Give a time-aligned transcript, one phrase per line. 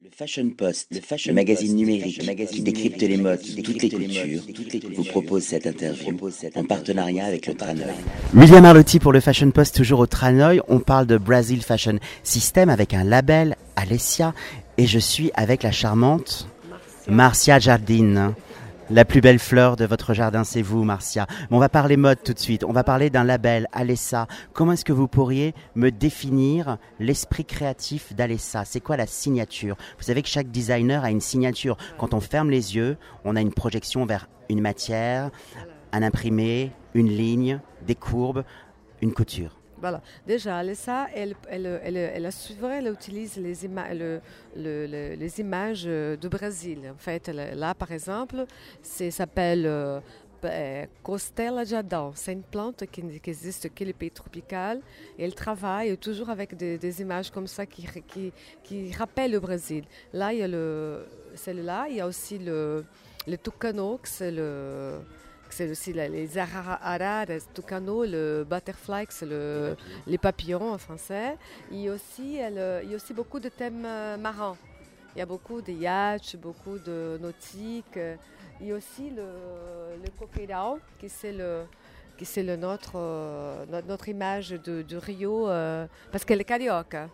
[0.00, 2.20] Le Fashion Post, le, fashion magazine numérique
[2.52, 4.42] qui décrypte les modes, toutes les cultures,
[4.94, 6.16] vous propose cette interview
[6.54, 7.82] en partenariat avec le Tranoï.
[8.32, 10.60] William Arlotti pour le Fashion Post, toujours au Tranoï.
[10.68, 14.34] On parle de Brazil Fashion System avec un label, Alessia,
[14.76, 16.46] et je suis avec la charmante
[17.08, 18.34] Marcia Jardine.
[18.90, 21.26] La plus belle fleur de votre jardin, c'est vous, Marcia.
[21.50, 22.64] on va parler mode tout de suite.
[22.64, 24.26] On va parler d'un label, Alessa.
[24.54, 28.64] Comment est-ce que vous pourriez me définir l'esprit créatif d'Alessa?
[28.64, 29.76] C'est quoi la signature?
[29.98, 31.76] Vous savez que chaque designer a une signature.
[31.98, 35.30] Quand on ferme les yeux, on a une projection vers une matière,
[35.92, 38.42] un imprimé, une ligne, des courbes,
[39.02, 39.57] une couture.
[40.26, 42.30] Déjà, Alessa, elle, elle, elle, elle,
[42.72, 43.64] elle utilise les,
[45.40, 46.92] images euh, du Brésil.
[46.92, 48.44] En fait, là, par exemple,
[48.82, 50.00] ça s'appelle euh,
[50.44, 52.12] euh, Costella de.
[52.14, 54.80] C'est une plante qui, qui existe que les pays tropical.
[55.18, 57.86] Et elle travaille toujours avec des, images comme ça qui,
[58.96, 59.84] rappellent le Brésil.
[60.12, 61.86] Là, il y a le, celle-là.
[61.88, 62.84] Il y a aussi le,
[63.26, 63.36] le
[64.04, 65.00] c'est le
[65.54, 71.36] c'est aussi les araras, tucano, le butterfly, c'est le, les papillons en français.
[71.70, 74.56] Il y, a aussi, il y a aussi beaucoup de thèmes euh, marins.
[75.14, 77.98] Il y a beaucoup de yachts, beaucoup de nautiques.
[78.60, 79.24] Il y a aussi le,
[80.02, 80.10] le
[80.98, 81.64] qui c'est le,
[82.16, 87.08] qui c'est le notre, euh, notre, image de, Rio, euh, parce qu'elle est carioca.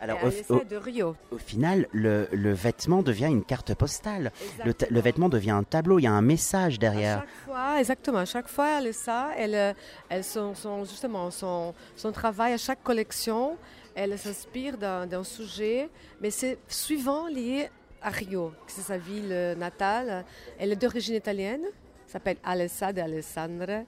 [0.00, 1.16] Alors, au, Rio.
[1.30, 4.32] au, final, le, le, vêtement devient une carte postale.
[4.64, 5.98] Le, le, vêtement devient un tableau.
[5.98, 7.18] Il y a un message derrière.
[7.18, 8.18] À chaque fois, exactement.
[8.18, 9.30] À chaque fois, elle ça.
[9.36, 9.74] Elle,
[10.08, 13.56] elle son, son, justement son, son travail à chaque collection.
[13.94, 15.88] Elle s'inspire d'un sujet,
[16.20, 17.70] mais c'est suivant lié
[18.02, 20.24] à Rio, c'est sa ville natale.
[20.58, 21.62] Elle est d'origine italienne
[22.14, 23.84] s'appelle Alessa de Alessandre, mhm.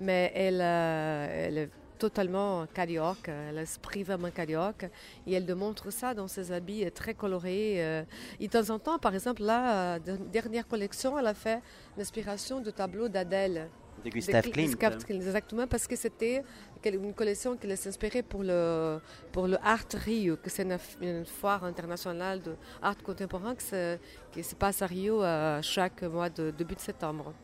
[0.00, 4.86] mais elle, euh, elle, est totalement carioque, l'esprit vraiment carioque.
[5.26, 7.74] Et elle démontre ça dans ses habits très colorés.
[7.84, 8.02] Euh.
[8.40, 9.98] Et de temps en temps, par exemple, euh,
[10.32, 11.60] dernière collection, elle a fait
[11.98, 13.68] l'inspiration du tableau d'Adèle.
[14.04, 14.76] De Gustave Klimt.
[15.08, 16.42] Exactement, parce que c'était
[16.84, 18.98] une collection qui s'est inspirée pour le,
[19.32, 20.66] pour le Art Rio, que c'est
[21.00, 26.74] une, foire internationale d'art contemporain qui se passe à Rio euh, chaque mois de début
[26.74, 27.34] de septembre.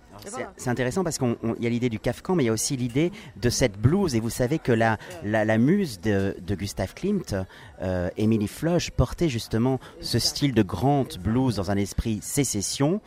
[0.57, 3.13] C'est intéressant parce qu'il y a l'idée du Kafka, mais il y a aussi l'idée
[3.37, 4.15] de cette blouse.
[4.15, 7.35] Et vous savez que la, la, muse de, de Gustav Klimt,
[7.83, 13.01] euh, Emily Floch, portait justement ce style de grande blouse dans un esprit sécession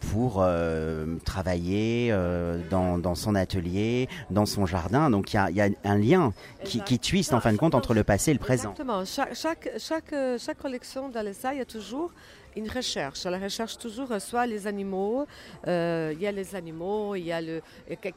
[0.00, 5.10] pour euh, travailler euh, dans, dans, son atelier, dans son jardin.
[5.10, 6.32] Donc il y a, y a, un lien
[6.64, 8.70] qui, qui twiste en fin de compte entre le passé et le présent.
[8.70, 9.04] Exactement.
[9.04, 12.12] Chaque, chaque, chaque, chaque collection d'Alessa, il y a toujours
[12.58, 13.24] une recherche.
[13.24, 15.26] La recherche toujours soit les animaux,
[15.66, 17.62] euh, il y a les animaux, il y a le,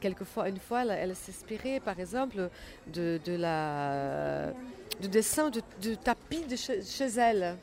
[0.00, 2.48] quelquefois, une fois, elle, s'inspirait par exemple
[2.92, 4.52] de, de la,
[5.00, 7.56] du dessin du, tapis de chez, elle,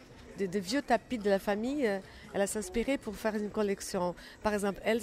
[0.48, 1.90] des vieux tapis de la famille
[2.34, 4.16] elle a s'inspiré pour faire une collection.
[4.44, 5.02] Par exemple, elle,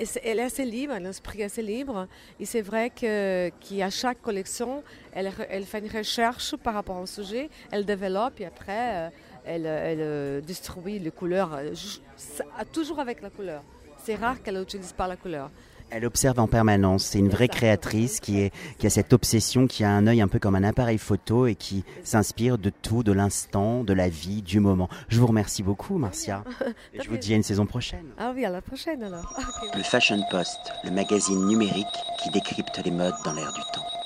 [0.00, 2.06] est assez libre, elle a un esprit assez libre.
[2.40, 4.82] Et c'est vrai qu'à chaque collection,
[5.12, 5.30] elle,
[5.64, 9.10] fait une recherche par rapport au sujet, elle développe et après, euh,
[9.44, 11.74] elle, elle euh, distribue les couleurs, euh,
[12.72, 13.62] toujours avec la couleur.
[14.02, 15.50] C'est rare qu'elle n'utilise pas la couleur.
[15.90, 17.04] Elle observe en permanence.
[17.04, 20.28] C'est une vraie créatrice qui, est, qui a cette obsession, qui a un œil un
[20.28, 24.42] peu comme un appareil photo et qui s'inspire de tout, de l'instant, de la vie,
[24.42, 24.88] du moment.
[25.08, 26.44] Je vous remercie beaucoup, Marcia.
[26.94, 28.06] Et je vous dis à une saison prochaine.
[28.18, 29.38] Ah oui, à la prochaine alors.
[29.76, 31.86] Le Fashion Post, le magazine numérique
[32.22, 33.97] qui décrypte les modes dans l'air du temps.